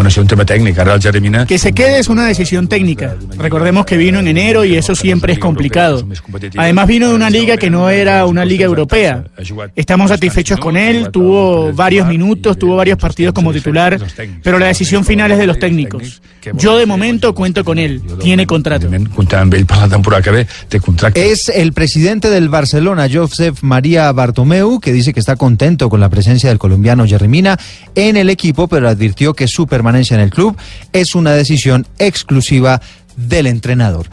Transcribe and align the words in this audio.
Bueno, 0.00 0.08
és 0.08 0.16
un 0.16 0.26
tema 0.26 0.46
tècnic. 0.48 0.78
Ara 0.80 0.94
el 0.94 1.02
Jeremy 1.02 1.28
Mina... 1.28 1.44
Que 1.44 1.58
se 1.58 1.74
quede 1.74 1.98
es 1.98 2.08
una 2.08 2.24
decisión 2.24 2.68
técnica. 2.68 3.16
Recordemos 3.36 3.84
que 3.84 3.98
vino 3.98 4.18
en 4.18 4.28
enero 4.28 4.64
y 4.64 4.74
eso 4.76 4.94
siempre 4.94 5.34
es 5.34 5.38
complicado. 5.38 6.08
Además 6.56 6.86
vino 6.86 7.10
de 7.10 7.14
una 7.14 7.28
liga 7.28 7.58
que 7.58 7.68
no 7.68 7.90
era 7.90 8.24
una 8.24 8.46
liga 8.46 8.64
europea. 8.64 9.24
Estamos 9.76 10.08
satisfechos 10.08 10.58
con 10.58 10.78
él, 10.78 11.10
tuvo 11.10 11.74
varios 11.74 12.06
minutos, 12.08 12.58
tuvo 12.58 12.76
varios 12.76 12.96
partidos 12.96 13.34
como 13.34 13.52
titular, 13.52 14.00
pero 14.42 14.58
la 14.58 14.68
decisión 14.68 15.04
final 15.04 15.32
es 15.32 15.38
de 15.38 15.46
los 15.46 15.58
técnicos. 15.58 16.22
Yo 16.54 16.78
de 16.78 16.86
momento 16.86 17.34
cuento 17.34 17.62
con 17.62 17.78
él, 17.78 18.00
tiene 18.22 18.46
contrato. 18.46 18.88
Es 21.14 21.48
el 21.50 21.72
presidente 21.74 22.30
del 22.30 22.48
Barcelona, 22.48 23.06
Josep 23.12 23.58
María 23.60 24.10
Bartomeu, 24.12 24.80
que 24.80 24.94
dice 24.94 25.12
que 25.12 25.20
está 25.20 25.36
contento 25.36 25.90
con 25.90 26.00
la 26.00 26.08
presencia 26.08 26.48
del 26.48 26.58
colombiano 26.58 27.06
Jerry 27.06 27.28
Mina 27.28 27.58
en 27.94 28.16
el 28.16 28.30
equipo, 28.30 28.66
pero 28.66 28.88
advirtió 28.88 29.34
que 29.34 29.46
su 29.46 29.66
permanencia 29.90 30.14
en 30.14 30.20
el 30.20 30.30
club 30.30 30.56
es 30.92 31.16
una 31.16 31.32
decisión 31.32 31.84
exclusiva 31.98 32.80
del 33.16 33.48
entrenador. 33.48 34.06